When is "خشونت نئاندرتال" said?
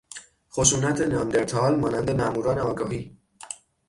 0.51-1.79